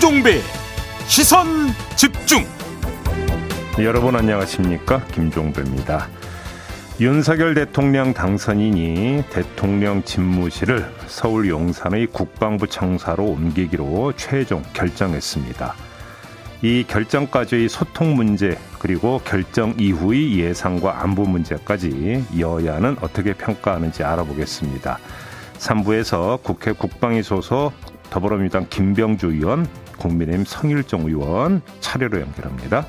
김종배 0.00 0.40
시선 1.06 1.46
집중 1.94 2.42
여러분 3.78 4.16
안녕하십니까 4.16 5.04
김종배입니다 5.08 6.08
윤석열 7.00 7.52
대통령 7.52 8.14
당선인이 8.14 9.24
대통령 9.28 10.02
집무실을 10.02 10.90
서울 11.06 11.50
용산의 11.50 12.06
국방부 12.06 12.66
청사로 12.66 13.26
옮기기로 13.26 14.14
최종 14.16 14.62
결정했습니다. 14.72 15.74
이 16.62 16.84
결정까지의 16.88 17.68
소통 17.68 18.14
문제 18.14 18.56
그리고 18.78 19.20
결정 19.22 19.74
이후의 19.78 20.38
예상과 20.38 21.02
안보 21.02 21.24
문제까지 21.24 22.24
여야는 22.38 22.96
어떻게 23.02 23.34
평가하는지 23.34 24.02
알아보겠습니다. 24.02 24.98
3부에서 25.58 26.42
국회 26.42 26.72
국방위 26.72 27.22
소속 27.22 27.74
더불어민주당 28.10 28.66
김병주 28.68 29.28
의원, 29.28 29.66
국민의힘 30.00 30.44
성일종 30.44 31.06
의원 31.06 31.62
차례로 31.78 32.20
연결합니다. 32.20 32.86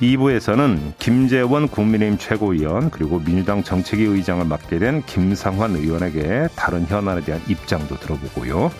2부에서는 0.00 0.94
김재원 0.98 1.68
국민의힘 1.68 2.18
최고위원 2.18 2.90
그리고 2.90 3.18
민주당 3.18 3.62
정책위 3.62 4.04
의장을 4.04 4.44
맡게 4.44 4.78
된 4.78 5.02
김상환 5.02 5.76
의원에게 5.76 6.48
다른 6.54 6.86
현안에 6.86 7.22
대한 7.22 7.40
입장도 7.48 7.96
들어보고요. 7.96 8.70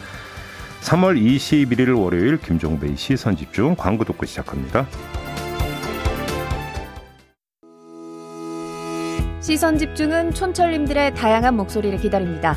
3월 0.83 1.21
21일 1.21 1.97
월요일 1.99 2.39
김종배의 2.39 2.97
시선 2.97 3.37
집중 3.37 3.77
광고 3.77 4.05
듣고 4.05 4.27
시작합니다. 4.27 4.87
시선 9.41 9.79
집중은 9.79 10.33
촌철님들의 10.33 11.15
다양한 11.15 11.57
목소리를 11.57 11.99
기다립니다. 11.99 12.57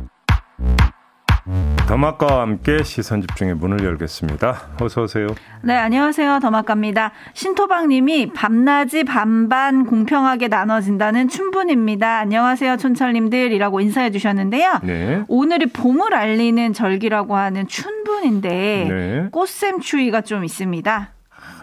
더마카와 1.87 2.41
함께 2.41 2.83
시선 2.83 3.21
집중의 3.21 3.55
문을 3.55 3.83
열겠습니다. 3.83 4.69
어서 4.79 5.03
오세요. 5.03 5.27
네, 5.63 5.75
안녕하세요. 5.75 6.39
더마카입니다. 6.39 7.11
신토방님이 7.33 8.31
밤낮이 8.33 9.03
반반 9.03 9.85
공평하게 9.85 10.47
나눠진다는 10.47 11.27
춘분입니다. 11.27 12.19
안녕하세요, 12.19 12.77
촌철님들이라고 12.77 13.81
인사해 13.81 14.11
주셨는데요. 14.11 14.79
네. 14.83 15.23
오늘이 15.27 15.67
봄을 15.67 16.13
알리는 16.13 16.73
절기라고 16.73 17.35
하는 17.35 17.67
춘분인데 17.67 18.49
네. 18.89 19.29
꽃샘 19.31 19.79
추위가 19.81 20.21
좀 20.21 20.43
있습니다. 20.43 21.11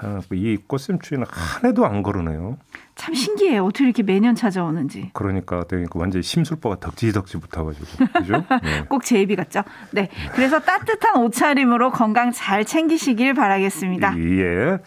아, 0.00 0.20
이 0.32 0.56
꽃샘추위는 0.66 1.26
한 1.28 1.70
해도 1.70 1.86
안 1.86 2.02
거르네요. 2.02 2.56
참 2.94 3.14
신기해요. 3.14 3.64
어떻게 3.64 3.84
이렇게 3.84 4.02
매년 4.02 4.34
찾아오는지. 4.34 5.10
그러니까, 5.12 5.64
그러니까 5.64 5.98
완전히 5.98 6.22
심술보가 6.22 6.80
덕지덕지 6.80 7.38
붙어가지고. 7.38 7.86
그죠? 8.12 8.44
네. 8.62 8.82
꼭제 8.88 9.20
입이 9.22 9.36
같죠? 9.36 9.62
네. 9.92 10.08
그래서 10.32 10.58
따뜻한 10.60 11.16
옷차림으로 11.22 11.90
건강 11.90 12.32
잘 12.32 12.64
챙기시길 12.64 13.34
바라겠습니다. 13.34 14.18
예. 14.18 14.78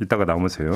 이따가 0.00 0.26
남으세요. 0.26 0.72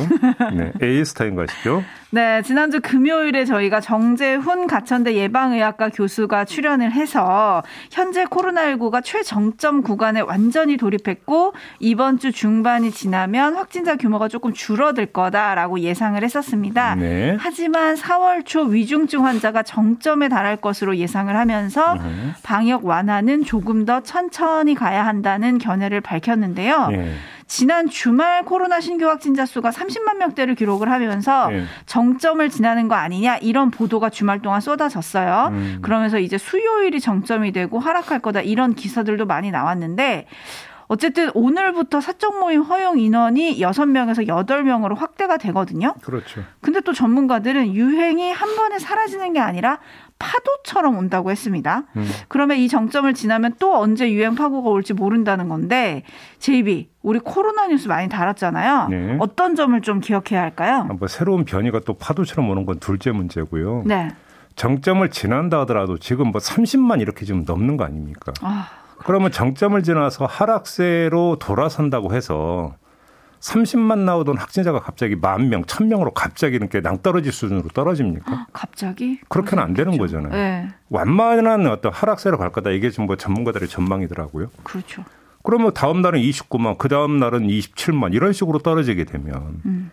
네. 0.54 0.72
에이스타인 0.80 1.36
가시죠? 1.36 1.84
네. 2.10 2.40
지난주 2.40 2.80
금요일에 2.80 3.44
저희가 3.44 3.80
정재훈 3.80 4.66
가천대 4.66 5.14
예방의학과 5.14 5.90
교수가 5.90 6.46
출연을 6.46 6.92
해서 6.92 7.62
현재 7.90 8.24
코로나19가 8.24 9.04
최정점 9.04 9.82
구간에 9.82 10.20
완전히 10.20 10.78
돌입했고 10.78 11.52
이번 11.80 12.18
주 12.18 12.32
중반이 12.32 12.90
지나면 12.92 13.56
확진자 13.56 13.96
규모가 13.96 14.28
조금 14.28 14.54
줄어들 14.54 15.04
거다라고 15.06 15.80
예상을 15.80 16.22
했었습니다. 16.22 16.94
네. 16.94 17.36
하지만 17.38 17.96
4월 17.96 18.46
초 18.46 18.62
위중증 18.62 19.26
환자가 19.26 19.62
정점에 19.62 20.30
달할 20.30 20.56
것으로 20.56 20.96
예상을 20.96 21.34
하면서 21.36 21.94
네. 21.94 22.32
방역 22.42 22.86
완화는 22.86 23.44
조금 23.44 23.84
더 23.84 24.00
천천히 24.02 24.74
가야 24.74 25.04
한다는 25.04 25.58
견해를 25.58 26.00
밝혔는데요. 26.00 26.88
네. 26.88 27.14
지난 27.50 27.88
주말 27.88 28.44
코로나 28.44 28.80
신규 28.80 29.08
확진자 29.08 29.44
수가 29.44 29.70
30만 29.70 30.18
명대를 30.18 30.54
기록을 30.54 30.88
하면서 30.88 31.48
네. 31.48 31.64
정점을 31.84 32.48
지나는 32.48 32.86
거 32.86 32.94
아니냐 32.94 33.38
이런 33.38 33.72
보도가 33.72 34.08
주말 34.08 34.40
동안 34.40 34.60
쏟아졌어요. 34.60 35.48
음. 35.50 35.78
그러면서 35.82 36.20
이제 36.20 36.38
수요일이 36.38 37.00
정점이 37.00 37.50
되고 37.50 37.80
하락할 37.80 38.20
거다 38.20 38.40
이런 38.40 38.74
기사들도 38.74 39.26
많이 39.26 39.50
나왔는데 39.50 40.28
어쨌든 40.86 41.32
오늘부터 41.34 42.00
사적 42.00 42.38
모임 42.38 42.62
허용 42.62 43.00
인원이 43.00 43.58
6명에서 43.58 44.28
8명으로 44.28 44.96
확대가 44.96 45.36
되거든요. 45.36 45.94
그렇죠. 46.02 46.44
근데 46.60 46.80
또 46.80 46.92
전문가들은 46.92 47.74
유행이 47.74 48.30
한 48.30 48.54
번에 48.54 48.78
사라지는 48.78 49.32
게 49.32 49.40
아니라 49.40 49.80
파도처럼 50.20 50.96
온다고 50.96 51.32
했습니다. 51.32 51.84
음. 51.96 52.08
그러면 52.28 52.58
이 52.58 52.68
정점을 52.68 53.12
지나면 53.14 53.54
또 53.58 53.76
언제 53.76 54.12
유행 54.12 54.36
파고가 54.36 54.70
올지 54.70 54.92
모른다는 54.92 55.48
건데 55.48 56.04
제이비 56.38 56.90
우리 57.02 57.18
코로나 57.18 57.66
뉴스 57.66 57.88
많이 57.88 58.08
달았잖아요. 58.08 58.88
네. 58.88 59.16
어떤 59.18 59.56
점을 59.56 59.80
좀 59.80 60.00
기억해야 60.00 60.42
할까요? 60.42 60.86
아, 60.88 60.92
뭐 60.92 61.08
새로운 61.08 61.44
변이가 61.44 61.80
또 61.84 61.94
파도처럼 61.94 62.48
오는 62.48 62.64
건 62.66 62.78
둘째 62.78 63.10
문제고요. 63.10 63.82
네. 63.86 64.10
정점을 64.54 65.08
지난다 65.10 65.60
하더라도 65.60 65.98
지금 65.98 66.28
뭐 66.28 66.40
30만 66.40 67.00
이렇게 67.00 67.24
좀 67.24 67.44
넘는 67.46 67.76
거 67.76 67.84
아닙니까? 67.84 68.32
아, 68.42 68.68
그러면 68.98 69.32
정점을 69.32 69.82
지나서 69.82 70.26
하락세로 70.26 71.36
돌아선다고 71.40 72.14
해서 72.14 72.74
30만 73.40 74.00
나오던 74.00 74.36
확진자가 74.36 74.80
갑자기 74.80 75.16
만 75.16 75.48
명, 75.48 75.64
천 75.64 75.88
명으로 75.88 76.12
갑자기 76.12 76.56
이렇게 76.56 76.80
낭떠러지 76.80 77.30
수준으로 77.30 77.68
떨어집니까? 77.70 78.32
아, 78.32 78.46
갑자기? 78.52 79.18
그렇게는 79.28 79.62
안 79.62 79.74
되는 79.74 79.96
그렇죠. 79.96 80.16
거잖아요. 80.18 80.32
네. 80.32 80.68
완만한 80.90 81.66
어떤 81.66 81.92
하락세로 81.92 82.36
갈 82.38 82.52
거다. 82.52 82.70
이게 82.70 82.90
지금 82.90 83.06
뭐 83.06 83.16
전문가들의 83.16 83.68
전망이더라고요. 83.68 84.50
그렇죠. 84.62 85.04
그러면 85.42 85.72
다음 85.72 86.02
날은 86.02 86.20
29만, 86.20 86.76
그 86.76 86.88
다음 86.88 87.18
날은 87.18 87.46
27만 87.46 88.12
이런 88.12 88.34
식으로 88.34 88.58
떨어지게 88.58 89.04
되면 89.04 89.60
음. 89.64 89.90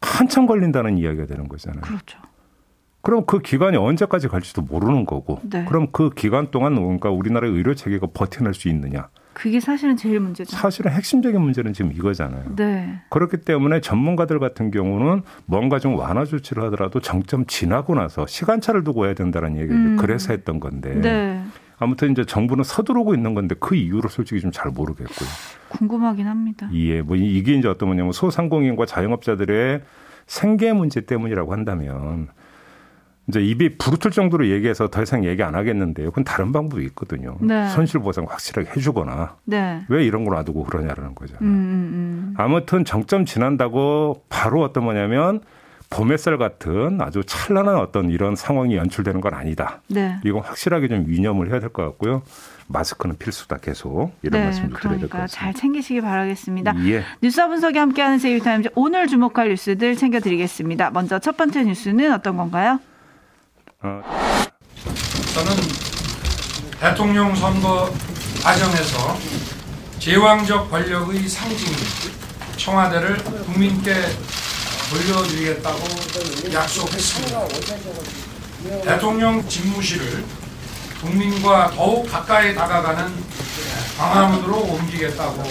한참 0.00 0.46
걸린다는 0.46 0.98
이야기가 0.98 1.26
되는 1.26 1.48
거잖아요. 1.48 1.80
그렇죠. 1.80 2.18
그럼 3.00 3.24
그 3.26 3.40
기간이 3.40 3.76
언제까지 3.76 4.28
갈지도 4.28 4.62
모르는 4.62 5.04
거고. 5.04 5.40
네. 5.42 5.64
그럼 5.64 5.88
그 5.90 6.10
기간 6.10 6.52
동안 6.52 6.74
뭔가 6.74 7.10
우리나라의 7.10 7.52
의료 7.52 7.74
체계가 7.74 8.08
버텨낼 8.14 8.54
수 8.54 8.68
있느냐? 8.68 9.08
그게 9.32 9.60
사실은 9.60 9.96
제일 9.96 10.20
문제죠. 10.20 10.56
사실은 10.56 10.92
핵심적인 10.92 11.40
문제는 11.40 11.72
지금 11.72 11.92
이거잖아요. 11.92 12.54
네. 12.56 13.00
그렇기 13.10 13.38
때문에 13.38 13.80
전문가들 13.80 14.38
같은 14.38 14.70
경우는 14.70 15.22
뭔가 15.46 15.78
좀 15.78 15.96
완화 15.96 16.24
조치를 16.24 16.62
하더라도 16.64 17.00
정점 17.00 17.46
지나고 17.46 17.94
나서 17.94 18.26
시간차를 18.26 18.84
두고 18.84 19.06
해야 19.06 19.14
된다는 19.14 19.56
얘기를 19.56 19.74
음. 19.74 19.96
그래서 19.96 20.32
했던 20.32 20.60
건데. 20.60 20.94
네. 20.94 21.42
아무튼 21.78 22.12
이제 22.12 22.24
정부는 22.24 22.62
서두르고 22.62 23.12
있는 23.14 23.34
건데 23.34 23.56
그 23.58 23.74
이유를 23.74 24.08
솔직히 24.08 24.40
좀 24.40 24.52
잘 24.52 24.70
모르겠고요. 24.70 25.28
궁금하긴 25.70 26.26
합니다. 26.28 26.68
예, 26.74 27.00
뭐 27.02 27.16
이게 27.16 27.54
이제 27.54 27.66
어떤 27.66 27.88
뭐냐면 27.88 28.12
소상공인과 28.12 28.86
자영업자들의 28.86 29.80
생계 30.26 30.72
문제 30.74 31.00
때문이라고 31.00 31.52
한다면 31.52 32.28
이제 33.28 33.40
입이 33.40 33.78
부르틀 33.78 34.10
정도로 34.10 34.48
얘기해서 34.48 34.88
더 34.88 35.02
이상 35.02 35.24
얘기 35.24 35.42
안 35.42 35.54
하겠는데요. 35.54 36.10
그건 36.10 36.24
다른 36.24 36.50
방법이 36.52 36.84
있거든요. 36.86 37.36
네. 37.40 37.68
손실 37.68 38.00
보상 38.00 38.24
확실하게 38.28 38.70
해주거나 38.76 39.36
네. 39.44 39.82
왜 39.88 40.04
이런 40.04 40.24
걸 40.24 40.34
놔두고 40.36 40.64
그러냐라는 40.64 41.14
거잖아요. 41.14 41.40
음, 41.42 41.46
음, 41.46 41.54
음. 41.94 42.34
아무튼 42.36 42.84
정점 42.84 43.24
지난다고 43.24 44.24
바로 44.28 44.62
어떤 44.62 44.84
뭐냐면 44.84 45.40
봄 45.88 46.10
햇살 46.10 46.38
같은 46.38 47.00
아주 47.02 47.22
찬란한 47.24 47.76
어떤 47.76 48.10
이런 48.10 48.34
상황이 48.34 48.76
연출되는 48.76 49.20
건 49.20 49.34
아니다. 49.34 49.82
네. 49.88 50.16
이건 50.24 50.40
확실하게 50.42 50.88
좀 50.88 51.04
유념을 51.06 51.50
해야 51.50 51.60
될 51.60 51.68
것 51.68 51.84
같고요. 51.84 52.22
마스크는 52.68 53.18
필수다 53.18 53.58
계속 53.58 54.12
이런 54.22 54.40
네, 54.40 54.44
말씀 54.46 54.70
좀 54.70 54.72
드려야 54.80 54.98
될 54.98 55.08
것 55.08 55.18
같습니다. 55.18 55.26
잘 55.26 55.52
챙기시기 55.54 56.00
바라겠습니다. 56.00 56.74
예. 56.86 57.02
뉴스 57.22 57.46
분석이 57.46 57.76
함께하는 57.78 58.18
세이타임즈 58.18 58.70
오늘 58.74 59.06
주목할 59.06 59.50
뉴스들 59.50 59.94
챙겨드리겠습니다. 59.96 60.90
먼저 60.90 61.18
첫 61.18 61.36
번째 61.36 61.64
뉴스는 61.64 62.10
어떤 62.12 62.36
건가요? 62.38 62.80
어. 63.84 64.00
저는 65.34 65.56
대통령 66.78 67.34
선거 67.34 67.92
과정에서 68.40 69.18
제왕적 69.98 70.70
권력의 70.70 71.28
상징 71.28 71.74
청와대를 72.56 73.16
국민께 73.24 73.94
돌려드리겠다고 74.90 75.80
약속했습니다. 76.52 77.40
대통령 78.84 79.48
집무실을 79.48 80.24
국민과 81.00 81.72
더욱 81.72 82.08
가까이 82.08 82.54
다가가는 82.54 83.12
광화문으로 83.98 84.58
옮기겠다고 84.60 85.42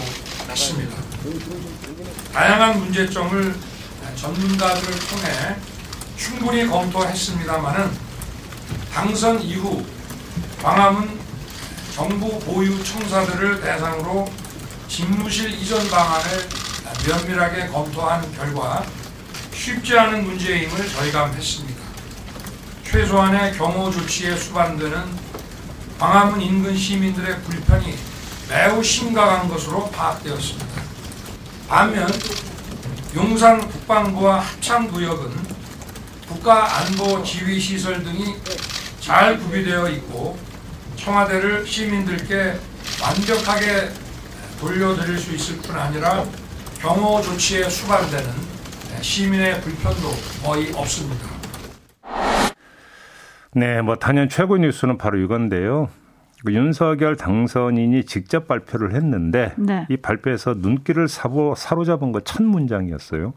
했습니다. 0.49 0.95
다양한 2.33 2.79
문제점을 2.79 3.55
전문가들을 4.15 4.99
통해 4.99 5.55
충분히 6.15 6.65
검토했습니다마는 6.67 8.10
당선 8.93 9.41
이후 9.41 9.83
광화문 10.61 11.19
정부 11.95 12.39
보유 12.39 12.83
청사들을 12.83 13.61
대상으로 13.61 14.31
집무실 14.87 15.53
이전 15.53 15.89
방안을 15.89 16.49
면밀하게 17.07 17.67
검토한 17.67 18.31
결과 18.35 18.85
쉽지 19.53 19.97
않은 19.97 20.25
문제임을 20.25 20.89
저희감했습니다. 20.89 21.81
최소한의 22.83 23.57
경호 23.57 23.91
조치에 23.91 24.35
수반되는 24.35 25.31
광화문 25.97 26.41
인근 26.41 26.75
시민들의 26.77 27.41
불편이 27.43 27.97
매우 28.49 28.83
심각한 28.83 29.47
것으로 29.47 29.89
파악되었습니다. 29.91 30.81
반면 31.69 32.11
용산 33.15 33.65
국방부와 33.69 34.41
합창구역은 34.41 35.51
국가안보지휘시설 36.27 38.03
등이 38.03 38.35
잘 39.01 39.37
구비되어 39.39 39.89
있고 39.89 40.37
청와대를 40.95 41.65
시민들께 41.65 42.53
완벽하게 43.01 43.89
돌려드릴 44.59 45.17
수 45.17 45.33
있을 45.33 45.57
뿐 45.57 45.75
아니라 45.75 46.23
경호 46.79 47.19
조치에 47.21 47.67
수반되는 47.67 48.29
시민의 49.01 49.59
불편도 49.61 50.07
거의 50.43 50.71
없습니다. 50.75 51.27
네, 53.53 53.81
뭐 53.81 53.95
단연 53.95 54.29
최고 54.29 54.57
뉴스는 54.57 54.99
바로 54.99 55.17
이건데요. 55.17 55.89
그 56.45 56.53
윤석열 56.53 57.17
당선인이 57.17 58.05
직접 58.05 58.47
발표를 58.47 58.93
했는데 58.93 59.53
네. 59.57 59.87
이 59.89 59.97
발표에서 59.97 60.53
눈길을 60.57 61.07
사보, 61.07 61.55
사로잡은 61.55 62.11
것첫 62.11 62.43
문장이었어요. 62.43 63.33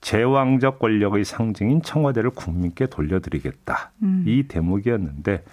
제왕적 0.00 0.78
권력의 0.78 1.24
상징인 1.24 1.82
청와대를 1.82 2.30
국민께 2.30 2.86
돌려드리겠다. 2.86 3.92
음. 4.02 4.24
이 4.26 4.44
대목이었는데 4.44 5.44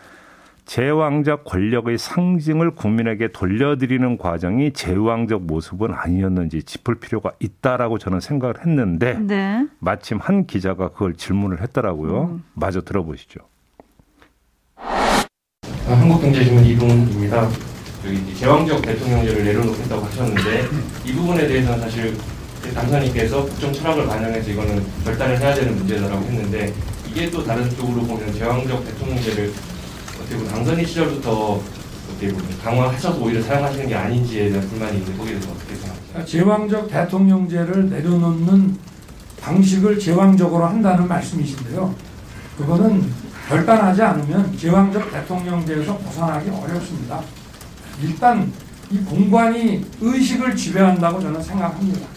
제왕적 0.65 1.45
권력의 1.45 1.97
상징을 1.97 2.71
국민에게 2.71 3.31
돌려드리는 3.31 4.17
과정이 4.17 4.73
제왕적 4.73 5.43
모습은 5.43 5.93
아니었는지 5.93 6.63
짚을 6.63 6.95
필요가 6.95 7.31
있다라고 7.39 7.99
저는 7.99 8.19
생각을 8.19 8.65
했는데 8.65 9.13
네. 9.19 9.67
마침 9.79 10.17
한 10.17 10.47
기자가 10.47 10.89
그걸 10.89 11.13
질문을 11.13 11.61
했더라고요. 11.61 12.23
음. 12.23 12.43
마저 12.53 12.81
들어보시죠. 12.81 13.41
한국경제신문 15.87 16.65
이동훈입니다. 16.65 17.47
제왕적 18.37 18.81
대통령제를 18.81 19.43
내려놓겠다고 19.45 20.03
하셨는데 20.03 20.63
이 21.05 21.13
부분에 21.13 21.47
대해서는 21.47 21.79
사실 21.79 22.15
당선인께서 22.73 23.45
국정 23.45 23.73
철학을 23.73 24.07
반영해서 24.07 24.49
이거는 24.51 24.85
결단을 25.03 25.39
해야 25.39 25.53
되는 25.53 25.75
문제다라고 25.75 26.23
했는데 26.25 26.73
이게 27.09 27.29
또 27.29 27.43
다른 27.43 27.69
쪽으로 27.75 28.01
보면 28.03 28.33
제왕적 28.33 28.85
대통령 28.85 29.21
제를 29.21 29.53
어떻게 30.19 30.35
보면 30.37 30.51
당선인 30.51 30.85
시절부터 30.85 31.61
어떻게 32.09 32.27
보면 32.29 32.57
강화하셔서 32.63 33.19
오히려 33.19 33.41
사용하시는 33.41 33.87
게 33.87 33.95
아닌지에 33.95 34.49
대한 34.49 34.67
불만이 34.69 34.97
있는데 34.97 35.17
거기에 35.17 35.33
대해서 35.33 35.51
어떻게 35.51 35.75
생각하세요? 35.75 36.25
제왕적 36.25 36.89
대통령제를 36.89 37.89
내려놓는 37.89 38.77
방식을 39.41 39.99
제왕적으로 39.99 40.65
한다는 40.65 41.07
말씀이신데요. 41.07 41.93
그거는 42.57 43.11
결단하지 43.47 44.01
않으면 44.01 44.57
제왕적 44.57 45.11
대통령제에서 45.11 45.97
벗어나기 45.99 46.49
어렵습니다. 46.49 47.21
일단 48.01 48.51
이 48.91 48.97
공관이 48.99 49.85
의식을 50.01 50.55
지배한다고 50.55 51.19
저는 51.19 51.41
생각합니다. 51.41 52.07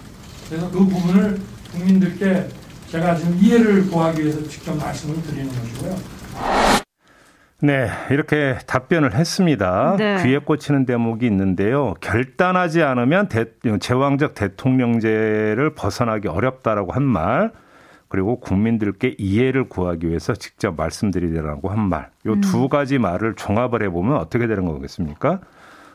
그래서 0.48 0.70
그 0.70 0.78
부분을 0.78 1.38
국민들께 1.72 2.48
제가 2.88 3.14
지금 3.16 3.36
이해를 3.38 3.86
구하기 3.88 4.22
위해서 4.22 4.42
직접 4.44 4.74
말씀을 4.74 5.22
드리는 5.22 5.48
것이고요. 5.48 5.96
네, 7.60 7.88
이렇게 8.10 8.56
답변을 8.66 9.14
했습니다. 9.14 9.96
네. 9.98 10.22
귀에 10.22 10.38
꽂히는 10.38 10.86
대목이 10.86 11.26
있는데요. 11.26 11.94
결단하지 12.00 12.82
않으면 12.82 13.28
대, 13.28 13.46
제왕적 13.80 14.34
대통령제를 14.34 15.74
벗어나기 15.74 16.28
어렵다라고 16.28 16.92
한 16.92 17.02
말, 17.02 17.50
그리고 18.08 18.40
국민들께 18.40 19.16
이해를 19.18 19.68
구하기 19.68 20.08
위해서 20.08 20.34
직접 20.34 20.76
말씀드리라고 20.76 21.68
한 21.68 21.88
말, 21.88 22.10
요두 22.24 22.64
음. 22.64 22.68
가지 22.68 22.98
말을 22.98 23.34
종합을 23.34 23.82
해보면 23.82 24.16
어떻게 24.16 24.46
되는 24.46 24.64
거겠습니까? 24.64 25.40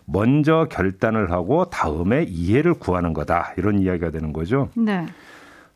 먼저 0.05 0.67
결단을 0.69 1.31
하고 1.31 1.65
다음에 1.65 2.23
이해를 2.23 2.73
구하는 2.73 3.13
거다. 3.13 3.53
이런 3.57 3.79
이야기가 3.79 4.11
되는 4.11 4.33
거죠. 4.33 4.69
네. 4.75 5.05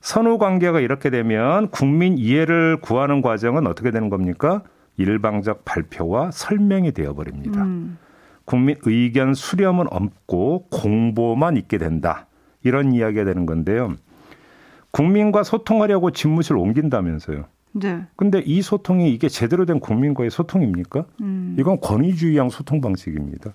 선후 0.01 0.37
관계가 0.37 0.79
이렇게 0.79 1.09
되면 1.09 1.69
국민 1.69 2.17
이해를 2.17 2.79
구하는 2.81 3.21
과정은 3.21 3.67
어떻게 3.67 3.91
되는 3.91 4.09
겁니까? 4.09 4.61
일방적 4.97 5.65
발표와 5.65 6.31
설명이 6.31 6.91
되어 6.91 7.13
버립니다. 7.13 7.63
음. 7.63 7.97
국민 8.45 8.77
의견 8.83 9.33
수렴은 9.33 9.87
없고 9.91 10.67
공보만 10.69 11.57
있게 11.57 11.77
된다. 11.77 12.27
이런 12.63 12.93
이야기가 12.93 13.25
되는 13.25 13.45
건데요. 13.45 13.95
국민과 14.91 15.43
소통하려고 15.43 16.11
집무실 16.11 16.55
옮긴다면서요. 16.55 17.45
네. 17.73 18.01
근데 18.15 18.39
이 18.39 18.61
소통이 18.61 19.11
이게 19.13 19.29
제대로 19.29 19.65
된 19.65 19.79
국민과의 19.79 20.31
소통입니까? 20.31 21.05
음. 21.21 21.55
이건 21.59 21.79
권위주의형 21.79 22.49
소통 22.49 22.81
방식입니다. 22.81 23.51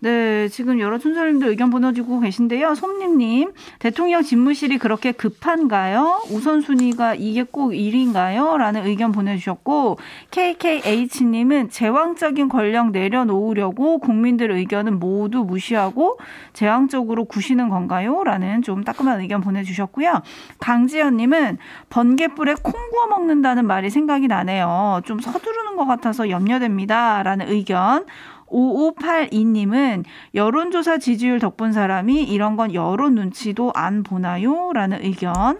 네, 0.00 0.48
지금 0.48 0.78
여러 0.78 0.98
촌사님들 0.98 1.48
의견 1.48 1.70
보내주고 1.70 2.20
계신데요. 2.20 2.74
솜님님, 2.74 3.52
대통령 3.78 4.22
집무실이 4.22 4.76
그렇게 4.76 5.10
급한가요? 5.10 6.20
우선순위가 6.30 7.14
이게 7.14 7.42
꼭 7.42 7.74
일인가요? 7.74 8.58
라는 8.58 8.84
의견 8.84 9.10
보내주셨고, 9.10 9.96
KKH님은 10.30 11.70
제왕적인 11.70 12.50
권력 12.50 12.90
내려놓으려고 12.90 13.98
국민들 13.98 14.50
의견은 14.50 14.98
모두 14.98 15.44
무시하고 15.44 16.18
제왕적으로 16.52 17.24
구시는 17.24 17.70
건가요? 17.70 18.22
라는 18.22 18.60
좀 18.60 18.84
따끔한 18.84 19.22
의견 19.22 19.40
보내주셨고요. 19.40 20.20
강지연님은 20.60 21.56
번개불에 21.88 22.56
콩 22.62 22.74
구워 22.90 23.06
먹는다는 23.06 23.66
말이 23.66 23.88
생각이 23.88 24.28
나네요. 24.28 25.00
좀 25.06 25.20
서두르는 25.20 25.76
것 25.76 25.86
같아서 25.86 26.28
염려됩니다. 26.28 27.22
라는 27.22 27.48
의견. 27.48 28.04
5582님은 28.48 30.04
여론조사 30.34 30.98
지지율 30.98 31.38
덕분 31.38 31.72
사람이 31.72 32.22
이런 32.24 32.56
건 32.56 32.74
여론 32.74 33.14
눈치도 33.14 33.72
안 33.74 34.02
보나요? 34.02 34.72
라는 34.72 35.02
의견. 35.04 35.58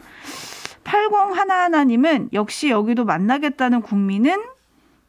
8011님은 0.85 2.33
역시 2.33 2.71
여기도 2.71 3.05
만나겠다는 3.05 3.83
국민은 3.83 4.37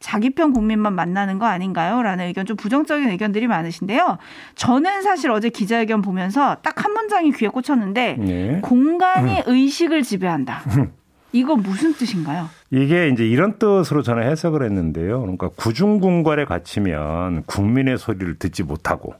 자기 0.00 0.30
편 0.30 0.52
국민만 0.52 0.94
만나는 0.94 1.38
거 1.40 1.46
아닌가요? 1.46 2.02
라는 2.02 2.26
의견 2.26 2.46
좀 2.46 2.56
부정적인 2.56 3.08
의견들이 3.10 3.48
많으신데요. 3.48 4.18
저는 4.54 5.02
사실 5.02 5.30
어제 5.30 5.48
기자회견 5.48 6.02
보면서 6.02 6.56
딱 6.62 6.78
한 6.84 6.92
문장이 6.92 7.32
귀에 7.32 7.48
꽂혔는데 7.48 8.16
네. 8.18 8.60
공간이 8.62 9.38
음. 9.40 9.42
의식을 9.46 10.02
지배한다. 10.02 10.62
이거 11.32 11.56
무슨 11.56 11.92
뜻인가요? 11.92 12.48
이게 12.70 13.08
이제 13.08 13.26
이런 13.26 13.58
뜻으로 13.58 14.02
저는 14.02 14.24
해석을 14.24 14.62
했는데요. 14.62 15.20
그러니까 15.20 15.48
구중궁궐에 15.48 16.44
갇히면 16.44 17.44
국민의 17.44 17.96
소리를 17.96 18.38
듣지 18.38 18.62
못하고 18.62 19.14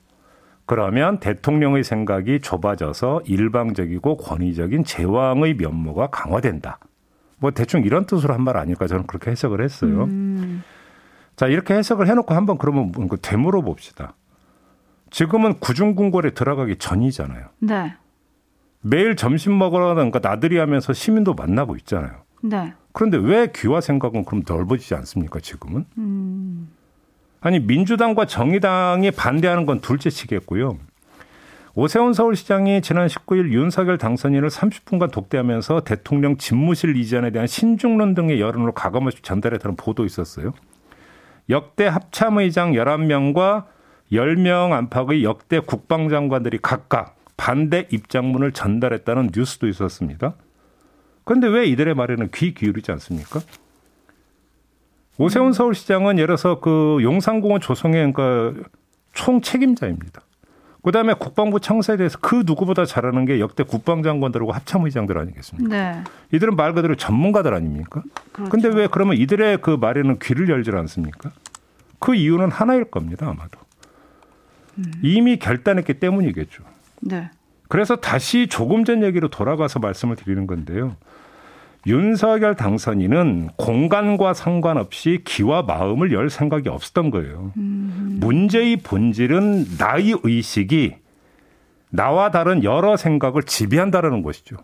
그러면 0.67 1.19
대통령의 1.19 1.83
생각이 1.83 2.41
좁아져서 2.41 3.23
일방적이고 3.25 4.19
권위적인 4.19 4.85
제왕의 4.85 5.55
면모가 5.55 6.09
강화된다. 6.09 6.79
뭐 7.39 7.51
대충 7.53 7.85
이런 7.85 8.05
뜻으로 8.05 8.35
한 8.35 8.43
말 8.43 8.57
아닐까 8.59 8.87
저는 8.87 9.07
그렇게 9.07 9.31
해석을 9.31 9.63
했어요. 9.63 10.05
음. 10.05 10.63
자 11.37 11.47
이렇게 11.47 11.73
해석을 11.75 12.07
해놓고 12.09 12.35
한번 12.35 12.59
그러면 12.59 12.93
그 13.09 13.17
되물어 13.17 13.63
봅시다. 13.63 14.15
지금은 15.11 15.55
구중궁궐에 15.61 16.33
들어가기 16.35 16.77
전이잖아요. 16.77 17.47
네. 17.61 17.95
매일 18.83 19.17
점심 19.17 19.57
먹으러는가 19.57 20.19
나들이 20.19 20.59
하면서 20.59 20.93
시민도 20.93 21.33
만나고 21.33 21.77
있잖아요. 21.77 22.28
네. 22.43 22.73
그런데 22.93 23.17
왜 23.17 23.51
귀와 23.55 23.81
생각은 23.81 24.25
그럼 24.25 24.43
넓어지지 24.47 24.95
않습니까, 24.95 25.41
지금은? 25.41 25.85
음. 25.99 26.69
아니, 27.41 27.61
민주당과 27.61 28.27
정의당이 28.27 29.13
반대하는 29.13 29.67
건 29.67 29.81
둘째치겠고요. 29.81 30.79
오세훈 31.75 32.13
서울시장이 32.13 32.83
지난 32.83 33.07
19일 33.07 33.53
윤석열 33.53 33.99
당선인을 33.99 34.49
30분간 34.49 35.13
독대하면서 35.13 35.83
대통령 35.83 36.37
집무실 36.37 36.97
이전에 36.97 37.31
대한 37.31 37.47
신중론 37.47 38.15
등의 38.15 38.41
여론을 38.41 38.73
가감없이 38.73 39.23
전달했다는 39.23 39.77
보도 39.77 40.05
있었어요. 40.05 40.55
역대 41.49 41.87
합참의장 41.87 42.73
11명과 42.73 43.67
10명 44.11 44.73
안팎의 44.73 45.23
역대 45.23 45.61
국방장관들이 45.61 46.59
각각 46.61 47.17
반대 47.37 47.87
입장문을 47.93 48.51
전달했다는 48.51 49.31
뉴스도 49.33 49.69
있었습니다. 49.69 50.35
그런데 51.29 51.47
왜 51.47 51.67
이들의 51.67 51.95
말에는 51.95 52.31
귀 52.35 52.55
기울이지 52.55 52.91
않습니까? 52.93 53.41
오세훈 55.19 55.53
서울시장은 55.53 56.17
예를 56.17 56.29
들어서 56.29 56.59
그 56.59 57.01
용산공원 57.03 57.61
조성의 57.61 58.15
그러니까 58.15 58.67
총 59.13 59.43
책임자입니다. 59.43 60.23
그 60.83 60.91
다음에 60.91 61.13
국방부 61.13 61.61
청사에 61.61 61.99
대해서 61.99 62.19
그 62.19 62.45
누구보다 62.47 62.87
잘하는 62.87 63.27
게 63.27 63.41
역대 63.41 63.63
국방장관들하고 63.63 64.53
합참의장들 64.53 65.19
아니겠습니까? 65.19 65.69
네. 65.69 66.03
이들은 66.33 66.57
말 66.57 66.73
그대로 66.73 66.95
전문가들 66.95 67.53
아닙니까? 67.53 68.03
그렇죠. 68.33 68.51
근데 68.51 68.69
왜 68.69 68.89
그러면 68.91 69.19
이들의 69.19 69.59
그 69.61 69.77
말에는 69.79 70.21
귀를 70.21 70.49
열질 70.49 70.77
않습니까? 70.77 71.31
그 71.99 72.15
이유는 72.15 72.51
하나일 72.51 72.85
겁니다, 72.85 73.29
아마도. 73.29 73.59
음. 74.79 74.93
이미 75.03 75.39
결단했기 75.39 75.93
때문이겠죠. 75.93 76.63
네. 77.03 77.31
그래서 77.69 77.97
다시 77.97 78.47
조금 78.49 78.85
전 78.85 79.03
얘기로 79.03 79.29
돌아가서 79.29 79.79
말씀을 79.79 80.17
드리는 80.17 80.47
건데요. 80.47 80.97
윤석열 81.87 82.55
당선인은 82.55 83.51
공간과 83.57 84.35
상관없이 84.35 85.21
기와 85.25 85.63
마음을 85.63 86.13
열 86.13 86.29
생각이 86.29 86.69
없었던 86.69 87.11
거예요. 87.11 87.53
음. 87.57 88.19
문제의 88.21 88.79
본질은 88.79 89.77
나의 89.79 90.19
의식이 90.23 90.97
나와 91.91 92.31
다른 92.31 92.65
여러 92.65 92.97
생각을 92.97 93.43
지배한다라는 93.45 94.23
것이죠. 94.23 94.57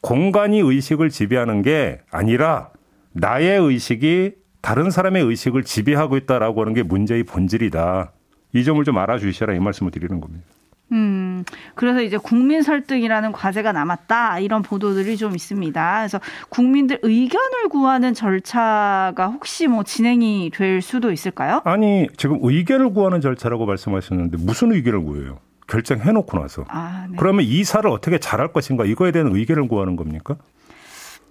공간이 0.00 0.60
의식을 0.60 1.10
지배하는 1.10 1.62
게 1.62 2.00
아니라 2.10 2.70
나의 3.12 3.60
의식이 3.60 4.32
다른 4.60 4.90
사람의 4.90 5.22
의식을 5.24 5.64
지배하고 5.64 6.16
있다라고 6.16 6.62
하는 6.62 6.74
게 6.74 6.82
문제의 6.82 7.24
본질이다. 7.24 8.12
이 8.54 8.64
점을 8.64 8.82
좀 8.84 8.98
알아주시라 8.98 9.54
이 9.54 9.58
말씀을 9.60 9.92
드리는 9.92 10.20
겁니다. 10.20 10.46
음, 10.92 11.44
그래서 11.74 12.00
이제 12.02 12.16
국민 12.16 12.62
설득이라는 12.62 13.32
과제가 13.32 13.72
남았다 13.72 14.38
이런 14.40 14.62
보도들이 14.62 15.16
좀 15.16 15.34
있습니다. 15.34 15.98
그래서 15.98 16.20
국민들 16.48 16.98
의견을 17.02 17.68
구하는 17.70 18.14
절차가 18.14 19.28
혹시 19.28 19.66
뭐 19.66 19.82
진행이 19.84 20.50
될 20.54 20.80
수도 20.80 21.12
있을까요? 21.12 21.60
아니 21.64 22.08
지금 22.16 22.38
의견을 22.42 22.92
구하는 22.94 23.20
절차라고 23.20 23.66
말씀하셨는데 23.66 24.38
무슨 24.38 24.72
의견을 24.72 25.04
구해요? 25.04 25.38
결정해놓고 25.66 26.38
나서. 26.38 26.64
아, 26.68 27.06
네. 27.10 27.16
그러면 27.18 27.44
이사를 27.44 27.88
어떻게 27.90 28.18
잘할 28.18 28.52
것인가 28.52 28.86
이거에 28.86 29.12
대한 29.12 29.34
의견을 29.34 29.68
구하는 29.68 29.96
겁니까? 29.96 30.36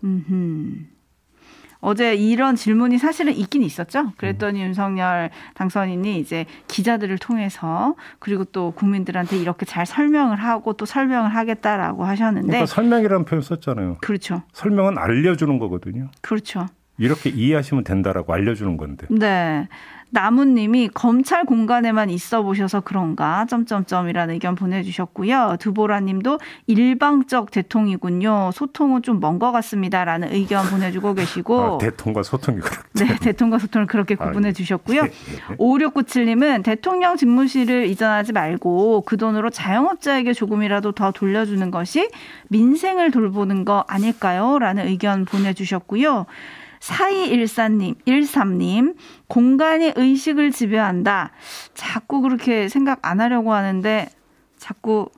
음. 0.04 0.88
어제 1.80 2.16
이런 2.16 2.56
질문이 2.56 2.98
사실은 2.98 3.34
있긴 3.34 3.64
있었죠. 3.64 4.12
그랬더니 4.18 4.62
음. 4.62 4.68
윤석열 4.68 5.30
당선인이 5.56 6.20
이제 6.20 6.46
기자들을 6.68 7.18
통해서 7.18 7.96
그리고 8.20 8.44
또 8.46 8.72
국민들한테 8.72 9.38
이렇게 9.38 9.66
잘 9.66 9.86
설명을 9.86 10.38
하고 10.38 10.74
또 10.74 10.86
설명을 10.86 11.34
하겠다라고 11.36 12.06
하셨는데 12.06 12.48
그러니까 12.48 12.66
설명이라는 12.66 13.26
표현 13.26 13.42
썼잖아요. 13.42 13.98
그렇죠. 14.02 14.44
설명은 14.54 14.98
알려주는 14.98 15.60
거거든요. 15.60 16.10
그렇죠. 16.22 16.68
이렇게 16.98 17.30
이해하시면 17.30 17.84
된다라고 17.84 18.34
알려주는 18.34 18.76
건데. 18.78 19.08
네. 19.10 19.68
나무님이 20.10 20.90
검찰 20.94 21.44
공간에만 21.44 22.10
있어 22.10 22.44
보셔서 22.44 22.80
그런가 22.82 23.46
점점점이라는 23.46 24.34
의견 24.34 24.56
보내주셨고요. 24.56 25.58
두보라님도 25.60 26.40
일방적 26.68 27.52
대통이군요. 27.52 28.52
소통은 28.54 29.02
좀 29.02 29.18
먼 29.20 29.38
것 29.40 29.52
같습니다라는 29.52 30.34
의견 30.34 30.66
보내주고 30.70 31.14
계시고 31.14 31.62
아, 31.62 31.78
대통과 31.78 32.24
소통이 32.24 32.60
그렇죠. 32.60 32.82
네, 32.94 33.16
대통과 33.20 33.60
소통을 33.60 33.88
그렇게 33.88 34.16
아, 34.20 34.26
구분해 34.26 34.54
주셨고요. 34.54 35.02
예, 35.02 35.06
예. 35.06 35.56
5697님은 35.58 36.64
대통령 36.64 37.18
집무실을 37.18 37.88
이전하지 37.88 38.34
말고 38.34 39.04
그 39.06 39.18
돈으로 39.18 39.50
자영업자에게 39.50 40.34
조금이라도 40.34 40.94
더 40.94 41.12
돌려주는 41.12 41.70
것이 41.72 42.10
민생을 42.50 43.12
돌보는 43.12 43.66
거 43.66 43.84
아닐까요? 43.88 44.60
라는 44.60 44.88
의견 44.88 45.26
보내주셨고요. 45.26 46.26
4214님, 46.88 47.96
13님, 48.06 48.96
공간이 49.28 49.92
의식을 49.96 50.52
지배한다. 50.52 51.32
자꾸 51.74 52.22
그렇게 52.22 52.70
생각 52.70 53.00
안 53.06 53.20
하려고 53.20 53.54
하는데, 53.54 54.10
자꾸 54.58 55.10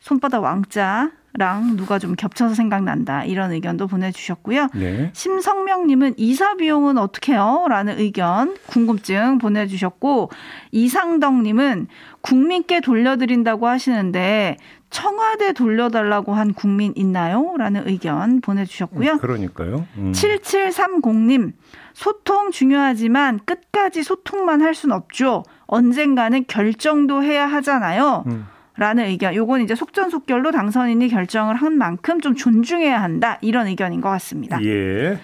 손바닥 0.00 0.42
왕자, 0.42 1.10
랑 1.34 1.76
누가 1.76 1.98
좀 1.98 2.16
겹쳐서 2.16 2.54
생각난다 2.54 3.24
이런 3.24 3.52
의견도 3.52 3.86
보내주셨고요. 3.86 4.68
네. 4.74 5.10
심성명님은 5.12 6.14
이사 6.16 6.56
비용은 6.56 6.98
어떻게 6.98 7.32
해요? 7.32 7.66
라는 7.68 7.98
의견 7.98 8.56
궁금증 8.66 9.38
보내주셨고 9.38 10.30
이상덕님은 10.72 11.86
국민께 12.20 12.80
돌려드린다고 12.80 13.68
하시는데 13.68 14.56
청와대 14.90 15.52
돌려달라고 15.52 16.34
한 16.34 16.52
국민 16.52 16.92
있나요? 16.96 17.54
라는 17.56 17.86
의견 17.86 18.40
보내주셨고요. 18.40 19.12
음, 19.12 19.18
그러니까요. 19.18 19.86
음. 19.98 20.12
7730님, 20.12 21.52
소통 21.94 22.50
중요하지만 22.50 23.38
끝까지 23.44 24.02
소통만 24.02 24.62
할 24.62 24.74
수는 24.74 24.96
없죠. 24.96 25.44
언젠가는 25.66 26.44
결정도 26.48 27.22
해야 27.22 27.46
하잖아요. 27.46 28.24
음. 28.26 28.46
라는 28.80 29.04
의견. 29.04 29.34
요건 29.34 29.60
이제 29.60 29.74
속전속결로 29.74 30.52
당선인이 30.52 31.06
결정을 31.10 31.54
한 31.54 31.76
만큼 31.76 32.18
좀 32.22 32.34
존중해야 32.34 33.02
한다. 33.02 33.36
이런 33.42 33.66
의견인 33.66 34.00
것 34.00 34.08
같습니다. 34.08 34.58
예. 34.64 35.18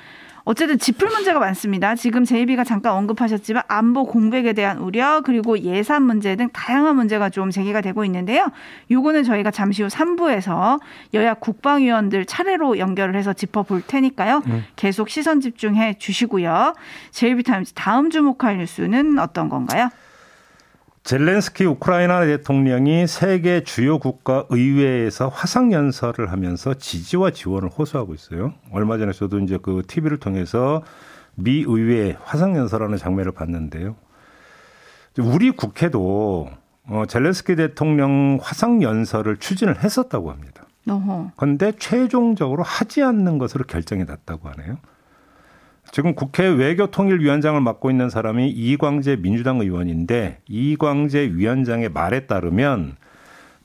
어쨌든 0.44 0.78
짚을 0.78 1.08
문제가 1.08 1.38
많습니다. 1.40 1.94
지금 1.94 2.24
제이비가 2.24 2.64
잠깐 2.64 2.92
언급하셨지만 2.92 3.62
안보 3.66 4.04
공백에 4.04 4.52
대한 4.52 4.76
우려 4.76 5.22
그리고 5.22 5.58
예산 5.58 6.02
문제 6.02 6.36
등 6.36 6.50
다양한 6.52 6.96
문제가 6.96 7.30
좀 7.30 7.50
제기가 7.50 7.80
되고 7.80 8.04
있는데요. 8.04 8.46
요거는 8.90 9.24
저희가 9.24 9.50
잠시 9.50 9.82
후 9.82 9.88
3부에서 9.88 10.78
여야 11.14 11.32
국방위원들 11.32 12.26
차례로 12.26 12.78
연결을 12.78 13.16
해서 13.16 13.32
짚어볼 13.32 13.84
테니까요. 13.86 14.42
음. 14.48 14.64
계속 14.76 15.08
시선 15.08 15.40
집중해 15.40 15.94
주시고요. 15.98 16.74
JB 17.10 17.42
타임즈 17.42 17.72
다음 17.72 18.10
주목할 18.10 18.58
뉴스는 18.58 19.18
어떤 19.18 19.48
건가요? 19.48 19.88
젤렌스키 21.06 21.64
우크라이나 21.66 22.26
대통령이 22.26 23.06
세계 23.06 23.62
주요 23.62 24.00
국가 24.00 24.44
의회에서 24.48 25.28
화상 25.28 25.72
연설을 25.72 26.32
하면서 26.32 26.74
지지와 26.74 27.30
지원을 27.30 27.68
호소하고 27.68 28.12
있어요. 28.12 28.54
얼마 28.72 28.98
전에 28.98 29.12
저도 29.12 29.38
이제 29.38 29.56
그 29.62 29.84
TV를 29.86 30.18
통해서 30.18 30.82
미 31.36 31.62
의회 31.64 32.16
화상 32.24 32.56
연설하는 32.56 32.98
장면을 32.98 33.30
봤는데요. 33.30 33.94
우리 35.18 35.52
국회도 35.52 36.50
어, 36.88 37.04
젤렌스키 37.06 37.54
대통령 37.54 38.40
화상 38.42 38.82
연설을 38.82 39.36
추진을 39.36 39.84
했었다고 39.84 40.32
합니다. 40.32 40.64
그런데 41.36 41.70
최종적으로 41.78 42.64
하지 42.64 43.04
않는 43.04 43.38
것으로 43.38 43.64
결정이 43.64 44.02
났다고 44.06 44.48
하네요. 44.48 44.78
지금 45.92 46.14
국회 46.14 46.46
외교통일위원장을 46.46 47.60
맡고 47.60 47.90
있는 47.90 48.10
사람이 48.10 48.50
이광재 48.50 49.16
민주당 49.16 49.60
의원인데 49.60 50.40
이광재 50.48 51.32
위원장의 51.34 51.90
말에 51.90 52.26
따르면 52.26 52.96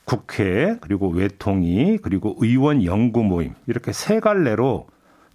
국회 0.04 0.76
그리고 0.80 1.08
외통위 1.08 1.98
그리고 1.98 2.36
의원 2.38 2.84
연구 2.84 3.22
모임 3.22 3.54
이렇게 3.66 3.92
세 3.92 4.20
갈래로 4.20 4.86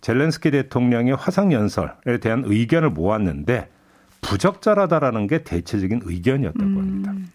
젤렌스키 0.01 0.51
대통령의 0.51 1.15
화상 1.15 1.51
연설에 1.51 2.17
대한 2.21 2.43
의견을 2.45 2.89
모았는데 2.91 3.69
부적절하다라는 4.21 5.27
게 5.27 5.43
대체적인 5.43 6.01
의견이었다고 6.03 6.65
음. 6.65 6.77
합니다. 6.77 7.11
음. 7.11 7.27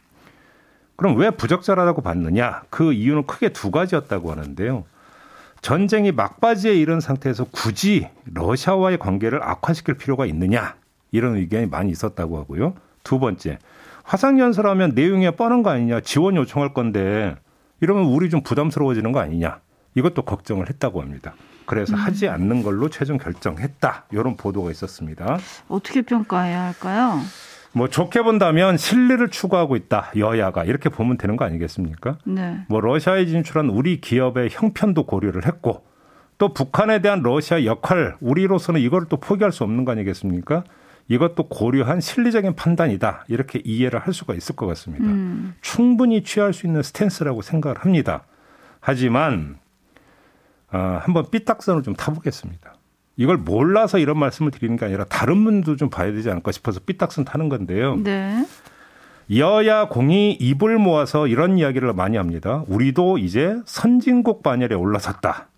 그럼 0.96 1.16
왜 1.16 1.30
부적절하다고 1.30 2.02
봤느냐? 2.02 2.62
그 2.70 2.92
이유는 2.92 3.26
크게 3.26 3.48
두 3.50 3.70
가지였다고 3.70 4.30
하는데요. 4.30 4.84
전쟁이 5.62 6.10
막바지에 6.10 6.74
이른 6.74 7.00
상태에서 7.00 7.44
굳이 7.44 8.08
러시아와의 8.24 8.98
관계를 8.98 9.42
악화시킬 9.42 9.94
필요가 9.94 10.26
있느냐 10.26 10.74
이런 11.12 11.36
의견이 11.36 11.66
많이 11.66 11.90
있었다고 11.92 12.36
하고요. 12.38 12.74
두 13.04 13.20
번째 13.20 13.58
화상 14.02 14.40
연설하면 14.40 14.92
내용이 14.96 15.30
뻔한 15.36 15.62
거 15.62 15.70
아니냐 15.70 16.00
지원 16.00 16.34
요청할 16.36 16.74
건데 16.74 17.36
이러면 17.80 18.06
우리 18.06 18.28
좀 18.28 18.42
부담스러워지는 18.42 19.12
거 19.12 19.20
아니냐 19.20 19.60
이것도 19.94 20.22
걱정을 20.22 20.68
했다고 20.68 21.00
합니다. 21.00 21.34
그래서 21.64 21.94
음. 21.94 22.00
하지 22.00 22.28
않는 22.28 22.64
걸로 22.64 22.90
최종 22.90 23.16
결정했다 23.16 24.06
이런 24.10 24.36
보도가 24.36 24.72
있었습니다. 24.72 25.38
어떻게 25.68 26.02
평가해야 26.02 26.60
할까요? 26.60 27.20
뭐 27.74 27.88
좋게 27.88 28.22
본다면 28.22 28.76
신뢰를 28.76 29.30
추구하고 29.30 29.76
있다 29.76 30.12
여야가 30.16 30.64
이렇게 30.64 30.88
보면 30.88 31.16
되는 31.16 31.36
거 31.36 31.44
아니겠습니까? 31.44 32.18
네. 32.24 32.64
뭐 32.68 32.80
러시아에 32.80 33.26
진출한 33.26 33.70
우리 33.70 34.00
기업의 34.00 34.50
형편도 34.50 35.06
고려를 35.06 35.46
했고 35.46 35.84
또 36.38 36.52
북한에 36.52 37.00
대한 37.00 37.22
러시아 37.22 37.64
역할 37.64 38.16
우리로서는 38.20 38.80
이걸 38.80 39.06
또 39.08 39.16
포기할 39.16 39.52
수 39.52 39.64
없는 39.64 39.84
거 39.84 39.92
아니겠습니까? 39.92 40.64
이것도 41.08 41.48
고려한 41.48 42.00
실리적인 42.00 42.54
판단이다 42.54 43.24
이렇게 43.28 43.60
이해를 43.64 44.00
할 44.00 44.12
수가 44.12 44.34
있을 44.34 44.56
것 44.56 44.66
같습니다. 44.66 45.04
음. 45.04 45.54
충분히 45.60 46.22
취할 46.22 46.52
수 46.52 46.66
있는 46.66 46.82
스탠스라고 46.82 47.42
생각을 47.42 47.78
합니다. 47.78 48.24
하지만 48.80 49.56
어, 50.72 50.98
한번 51.02 51.30
삐딱선을 51.30 51.82
좀 51.82 51.94
타보겠습니다. 51.94 52.74
이걸 53.16 53.36
몰라서 53.36 53.98
이런 53.98 54.18
말씀을 54.18 54.50
드리는 54.50 54.76
게 54.76 54.84
아니라 54.84 55.04
다른 55.04 55.44
분도 55.44 55.76
좀 55.76 55.90
봐야 55.90 56.10
되지 56.12 56.30
않을까 56.30 56.52
싶어서 56.52 56.80
삐딱선 56.84 57.24
타는 57.24 57.48
건데요. 57.48 57.96
네. 57.96 58.46
여야 59.36 59.88
공이 59.88 60.32
입을 60.32 60.78
모아서 60.78 61.26
이런 61.26 61.58
이야기를 61.58 61.92
많이 61.92 62.16
합니다. 62.16 62.64
우리도 62.66 63.18
이제 63.18 63.56
선진국 63.64 64.42
반열에 64.42 64.74
올라섰다. 64.74 65.48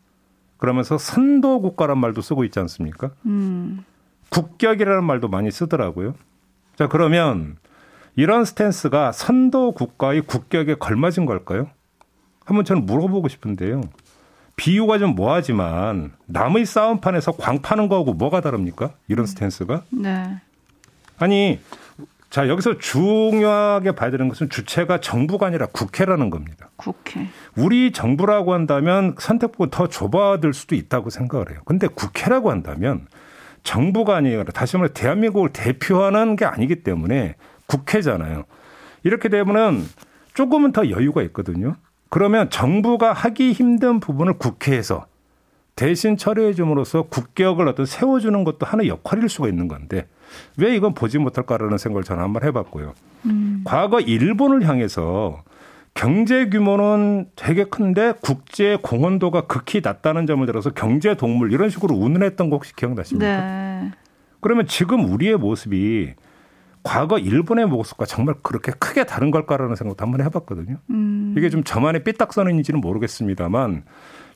그러면서 0.58 0.98
선도 0.98 1.60
국가란 1.60 1.98
말도 1.98 2.20
쓰고 2.20 2.44
있지 2.44 2.58
않습니까? 2.60 3.10
음. 3.26 3.84
국격이라는 4.30 5.04
말도 5.04 5.28
많이 5.28 5.50
쓰더라고요. 5.50 6.14
자, 6.76 6.88
그러면 6.88 7.56
이런 8.16 8.44
스탠스가 8.44 9.12
선도 9.12 9.72
국가의 9.72 10.22
국격에 10.22 10.74
걸맞은 10.74 11.26
걸까요? 11.26 11.68
한번 12.44 12.64
저는 12.64 12.86
물어보고 12.86 13.28
싶은데요. 13.28 13.82
비유가 14.56 14.98
좀 14.98 15.14
뭐하지만 15.14 16.12
남의 16.26 16.66
싸움판에서 16.66 17.32
광 17.32 17.60
파는 17.60 17.88
거하고 17.88 18.14
뭐가 18.14 18.40
다릅니까? 18.40 18.92
이런 19.08 19.26
스탠스가? 19.26 19.82
네. 19.90 20.40
아니 21.18 21.60
자 22.30 22.48
여기서 22.48 22.78
중요하게 22.78 23.92
봐야 23.92 24.10
되는 24.10 24.28
것은 24.28 24.50
주체가 24.50 25.00
정부가 25.00 25.46
아니라 25.46 25.66
국회라는 25.66 26.30
겁니다. 26.30 26.68
국회. 26.76 27.28
우리 27.56 27.92
정부라고 27.92 28.52
한다면 28.52 29.14
선택폭은 29.18 29.70
더 29.70 29.88
좁아질 29.88 30.52
수도 30.52 30.74
있다고 30.74 31.10
생각을 31.10 31.50
해요. 31.50 31.60
근데 31.64 31.86
국회라고 31.86 32.50
한다면 32.50 33.06
정부가 33.62 34.16
아니라 34.16 34.44
다시 34.44 34.76
말해 34.76 34.92
대한민국을 34.92 35.50
대표하는 35.52 36.36
게 36.36 36.44
아니기 36.44 36.82
때문에 36.82 37.36
국회잖아요. 37.66 38.44
이렇게 39.04 39.28
되면은 39.28 39.84
조금은 40.34 40.72
더 40.72 40.90
여유가 40.90 41.22
있거든요. 41.22 41.76
그러면 42.14 42.48
정부가 42.48 43.12
하기 43.12 43.50
힘든 43.50 43.98
부분을 43.98 44.34
국회에서 44.34 45.06
대신 45.74 46.16
처리해 46.16 46.52
줌으로써 46.52 47.02
국격을 47.02 47.66
어떤 47.66 47.86
세워주는 47.86 48.44
것도 48.44 48.66
하나의 48.66 48.88
역할일 48.88 49.28
수가 49.28 49.48
있는 49.48 49.66
건데 49.66 50.06
왜 50.56 50.76
이건 50.76 50.94
보지 50.94 51.18
못할까라는 51.18 51.76
생각을 51.76 52.04
저는 52.04 52.22
한번 52.22 52.44
해봤고요. 52.44 52.94
음. 53.24 53.62
과거 53.64 53.98
일본을 53.98 54.64
향해서 54.64 55.42
경제 55.94 56.48
규모는 56.48 57.30
되게 57.34 57.64
큰데 57.64 58.14
국제 58.22 58.78
공헌도가 58.80 59.48
극히 59.48 59.80
낮다는 59.82 60.28
점을 60.28 60.46
들어서 60.46 60.70
경제 60.70 61.16
동물 61.16 61.52
이런 61.52 61.68
식으로 61.68 61.96
운운했던 61.96 62.48
거 62.48 62.54
혹시 62.54 62.76
기억나십니까? 62.76 63.26
네. 63.26 63.90
그러면 64.40 64.68
지금 64.68 65.12
우리의 65.12 65.36
모습이 65.36 66.14
과거 66.84 67.18
일본의 67.18 67.66
모습과 67.66 68.04
정말 68.04 68.36
그렇게 68.42 68.70
크게 68.70 69.04
다른 69.04 69.32
걸까라는 69.32 69.74
생각도 69.74 70.04
한번 70.04 70.20
해봤거든요. 70.24 70.76
음. 70.90 71.13
이게 71.36 71.50
좀 71.50 71.64
저만의 71.64 72.04
삐딱선인지는 72.04 72.80
모르겠습니다만 72.80 73.84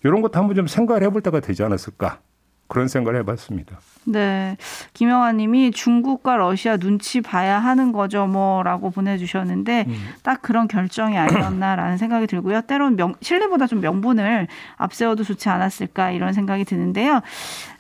이런 0.04 0.22
것도 0.22 0.38
한번 0.38 0.56
좀 0.56 0.66
생각을 0.66 1.02
해볼 1.02 1.22
때가 1.22 1.40
되지 1.40 1.62
않았을까 1.62 2.20
그런 2.68 2.86
생각을 2.86 3.18
해봤습니다. 3.20 3.80
네. 4.04 4.56
김영아 4.92 5.32
님이 5.32 5.70
중국과 5.70 6.36
러시아 6.36 6.76
눈치 6.76 7.20
봐야 7.20 7.58
하는 7.58 7.92
거죠, 7.92 8.26
뭐, 8.26 8.62
라고 8.62 8.90
보내주셨는데, 8.90 9.86
음. 9.88 10.08
딱 10.22 10.42
그런 10.42 10.68
결정이 10.68 11.16
아니었나라는 11.18 11.96
생각이 11.98 12.26
들고요. 12.26 12.62
때론 12.62 12.96
명, 12.96 13.14
신뢰보다 13.20 13.66
좀 13.66 13.80
명분을 13.80 14.46
앞세워도 14.76 15.24
좋지 15.24 15.48
않았을까, 15.48 16.10
이런 16.10 16.32
생각이 16.34 16.64
드는데요. 16.64 17.20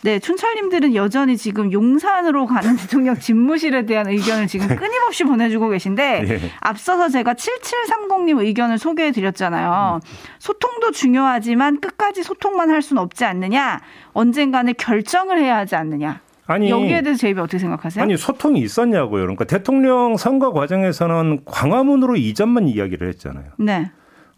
네. 0.02 0.18
춘철님들은 0.18 0.94
여전히 0.94 1.36
지금 1.36 1.72
용산으로 1.72 2.46
가는 2.46 2.76
대통령 2.78 3.18
집무실에 3.18 3.86
대한 3.86 4.08
의견을 4.08 4.46
지금 4.46 4.68
끊임없이 4.68 5.24
보내주고 5.24 5.68
계신데, 5.68 6.22
네. 6.22 6.40
앞서서 6.60 7.08
제가 7.08 7.34
7730님 7.34 8.38
의견을 8.40 8.78
소개해 8.78 9.12
드렸잖아요. 9.12 10.00
음. 10.02 10.08
소통도 10.38 10.92
중요하지만 10.92 11.80
끝까지 11.80 12.22
소통만 12.22 12.70
할 12.70 12.82
수는 12.82 13.02
없지 13.02 13.24
않느냐, 13.24 13.80
언젠가는 14.12 14.74
결정을 14.76 15.38
해야 15.38 15.56
하지 15.56 15.76
않느냐. 15.76 16.20
아니 16.46 16.70
여기에 16.70 17.02
대해서 17.02 17.20
제이비 17.20 17.38
어떻게 17.40 17.58
생각하세요? 17.58 18.02
아니 18.02 18.16
소통이 18.16 18.60
있었냐고요. 18.60 19.22
그러니까 19.22 19.44
대통령 19.44 20.16
선거 20.16 20.52
과정에서는 20.52 21.40
광화문으로 21.44 22.16
이전만 22.16 22.68
이야기를 22.68 23.06
했잖아요. 23.08 23.44
네. 23.58 23.90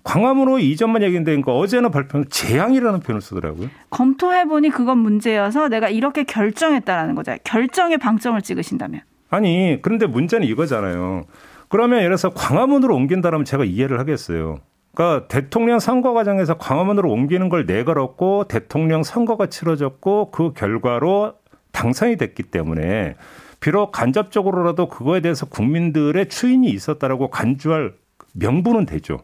광화문으로 0.02 0.58
이전만 0.58 1.02
얘기인데 1.02 1.32
그러니까 1.32 1.52
어제는 1.52 1.90
발표는 1.90 2.26
재앙이라는 2.30 3.00
표현을 3.00 3.20
쓰더라고요. 3.20 3.68
검토해 3.90 4.46
보니 4.46 4.70
그건 4.70 4.98
문제여서 4.98 5.68
내가 5.68 5.88
이렇게 5.88 6.24
결정했다라는 6.24 7.14
거죠. 7.14 7.36
결정에 7.44 7.96
방점을 7.96 8.40
찍으신다면. 8.40 9.02
아니 9.28 9.78
그런데 9.82 10.06
문제는 10.06 10.46
이거잖아요. 10.46 11.24
그러면 11.68 11.98
예를 11.98 12.10
들어서 12.10 12.30
광화문으로 12.30 12.94
옮긴다면 12.94 13.44
제가 13.44 13.64
이해를 13.64 14.00
하겠어요. 14.00 14.58
그러니까 14.94 15.28
대통령 15.28 15.78
선거 15.78 16.12
과정에서 16.12 16.58
광화문으로 16.58 17.10
옮기는 17.10 17.48
걸 17.48 17.66
내걸었고 17.66 18.44
대통령 18.48 19.02
선거가 19.02 19.46
치러졌고 19.46 20.32
그 20.32 20.52
결과로 20.52 21.34
당선이 21.72 22.16
됐기 22.16 22.44
때문에 22.44 23.14
비록 23.60 23.92
간접적으로라도 23.92 24.88
그거에 24.88 25.20
대해서 25.20 25.46
국민들의 25.46 26.28
추인이 26.28 26.68
있었다라고 26.68 27.28
간주할 27.28 27.94
명분은 28.34 28.86
되죠. 28.86 29.18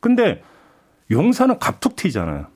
근데 0.00 0.42
용산은 1.10 1.58
갑툭 1.58 1.96
튀잖아요. 1.96 2.46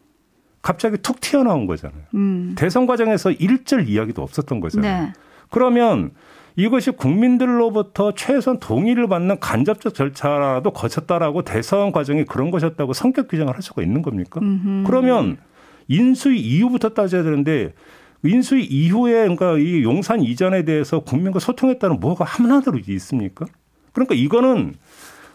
갑자기 0.63 0.97
툭 0.99 1.21
튀어나온 1.21 1.67
거잖아요. 1.67 2.03
음. 2.15 2.55
대선 2.57 2.87
과정에서 2.87 3.31
일절 3.31 3.89
이야기도 3.89 4.23
없었던 4.23 4.61
거잖아요. 4.61 5.05
네. 5.07 5.13
그러면 5.51 6.13
이것이 6.57 6.93
국민들로부터 6.93 8.13
최소한 8.15 8.59
동의를 8.61 9.09
받는 9.09 9.41
간접적 9.41 9.93
절차라도 9.93 10.73
거쳤다라고 10.73 11.43
대선 11.43 11.93
과정이 11.93 12.25
그런 12.25 12.51
것이었다고 12.51 12.93
성격 12.93 13.29
규정을 13.29 13.55
할 13.55 13.63
수가 13.63 13.83
있는 13.83 14.03
겁니까? 14.03 14.41
음흠. 14.41 14.85
그러면 14.87 15.37
인수위 15.89 16.41
이후부터 16.41 16.91
따져야 16.91 17.23
되는데 17.23 17.75
인수위 18.23 18.65
이후에 18.65 19.23
그러니까 19.23 19.59
이 19.59 19.83
용산 19.83 20.21
이전에 20.21 20.65
대해서 20.65 21.01
국민과 21.01 21.41
소통했다는 21.41 22.01
뭐가 22.01 22.25
하나도 22.25 22.73
있습니까? 22.87 23.45
그러니까 23.93 24.15
이거는 24.15 24.75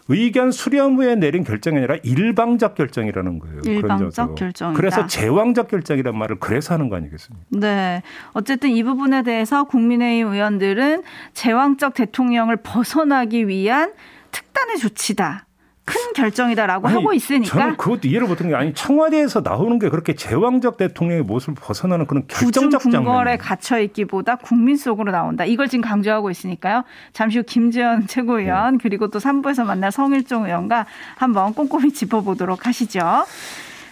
의견 0.08 0.50
수렴 0.50 0.96
후에 0.96 1.14
내린 1.14 1.44
결정이 1.44 1.78
아니라 1.78 1.96
일방적 2.02 2.74
결정이라는 2.74 3.38
거예요. 3.38 3.60
일방적 3.64 4.34
결정. 4.34 4.74
그래서 4.74 5.06
제왕적 5.06 5.68
결정이란 5.68 6.16
말을 6.16 6.38
그래서 6.40 6.74
하는 6.74 6.88
거 6.88 6.96
아니겠습니까? 6.96 7.46
네. 7.50 8.02
어쨌든 8.32 8.70
이 8.70 8.82
부분에 8.82 9.22
대해서 9.22 9.64
국민의힘 9.64 10.32
의원들은 10.32 11.02
제왕적 11.34 11.94
대통령을 11.94 12.56
벗어나기 12.56 13.46
위한 13.48 13.92
특단의 14.30 14.78
조치다. 14.78 15.46
큰 15.90 16.12
결정이다라고 16.14 16.88
아니, 16.88 16.96
하고 16.96 17.12
있으니까 17.12 17.46
저는 17.58 17.76
그것도 17.76 18.08
이해를 18.08 18.26
못하는 18.26 18.50
게 18.50 18.56
아니 18.56 18.74
청와대에서 18.74 19.40
나오는 19.40 19.78
게 19.78 19.88
그렇게 19.88 20.14
제왕적 20.14 20.76
대통령의 20.76 21.24
모습을 21.24 21.54
벗어나는 21.54 22.06
그런 22.06 22.24
결정적 22.28 22.82
장면. 22.82 23.04
궁궐에 23.04 23.36
갇혀 23.36 23.78
있기보다 23.80 24.36
국민 24.36 24.76
속으로 24.76 25.12
나온다. 25.12 25.44
이걸 25.44 25.68
지금 25.68 25.82
강조하고 25.82 26.30
있으니까요. 26.30 26.84
잠시 27.12 27.38
후 27.38 27.44
김재현 27.44 28.06
최고위원 28.06 28.74
네. 28.74 28.78
그리고 28.82 29.08
또 29.08 29.18
3부에서 29.18 29.64
만날 29.64 29.92
성일종 29.92 30.46
의원과 30.46 30.86
한번 31.16 31.54
꼼꼼히 31.54 31.92
짚어보도록 31.92 32.66
하시죠. 32.66 33.26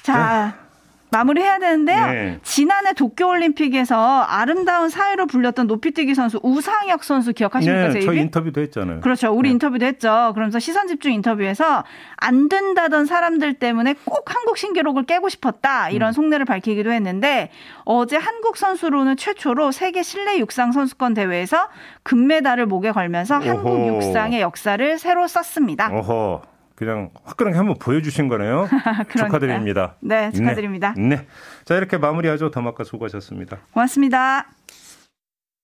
자. 0.03 0.55
네. 0.63 0.68
마무리해야 1.11 1.59
되는데요. 1.59 2.07
네. 2.07 2.39
지난해 2.43 2.93
도쿄올림픽에서 2.93 4.23
아름다운 4.23 4.89
사회로 4.89 5.27
불렸던 5.27 5.67
높이뛰기 5.67 6.15
선수 6.15 6.39
우상혁 6.43 7.05
선수 7.05 7.33
기억하십니까? 7.33 7.89
네, 7.89 8.01
저희 8.01 8.21
인터뷰도 8.21 8.61
했잖아요. 8.61 9.01
그렇죠. 9.01 9.33
우리 9.33 9.49
네. 9.49 9.53
인터뷰도 9.55 9.87
했죠. 9.87 10.33
그러면서 10.35 10.59
시선 10.59 10.87
집중 10.87 11.13
인터뷰에서 11.13 11.85
안 12.17 12.49
된다던 12.49 13.07
사람들 13.07 13.55
때문에 13.55 13.95
꼭 14.05 14.35
한국 14.35 14.59
신기록을 14.59 15.05
깨고 15.05 15.29
싶었다 15.29 15.91
이런 15.91 16.11
음. 16.11 16.13
속내를 16.13 16.45
밝히기도 16.45 16.93
했는데 16.93 17.51
어제 17.85 18.17
한국 18.17 18.57
선수로는 18.57 19.17
최초로 19.17 19.73
세계 19.73 20.03
실내 20.03 20.39
육상 20.39 20.73
선수권 20.73 21.15
대회에서 21.15 21.69
금메달을 22.03 22.67
목에 22.67 22.93
걸면서 22.93 23.39
오호. 23.39 23.49
한국 23.49 23.87
육상의 23.87 24.41
역사를 24.41 24.99
새로 24.99 25.27
썼습니다. 25.27 25.91
어허. 25.93 26.43
그냥 26.79 27.11
화끈하게 27.25 27.57
한번 27.57 27.75
보여주신 27.77 28.29
거네요. 28.29 28.69
축하드립니다. 29.11 29.97
네, 29.99 30.31
축하드립니다. 30.31 30.95
네. 30.97 31.17
네. 31.17 31.27
자, 31.65 31.75
이렇게 31.75 31.99
마무리하죠. 31.99 32.53
더마카 32.53 32.85
수고하셨습니다. 32.85 33.59
고맙습니다. 33.73 34.47